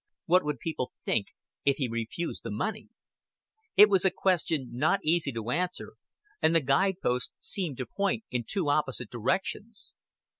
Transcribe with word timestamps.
What 0.25 0.43
would 0.43 0.57
people 0.57 0.93
think 1.05 1.27
if 1.63 1.77
he 1.77 1.87
refused 1.87 2.41
the 2.41 2.49
money? 2.49 2.89
It 3.77 3.87
was 3.87 4.03
a 4.03 4.09
question 4.09 4.69
not 4.71 4.99
easy 5.03 5.31
to 5.33 5.51
answer, 5.51 5.93
and 6.41 6.55
the 6.55 6.59
guide 6.59 6.95
post 7.03 7.33
seemed 7.39 7.77
to 7.77 7.85
point 7.85 8.23
in 8.31 8.43
two 8.47 8.71
opposite 8.71 9.11
directions. 9.11 9.93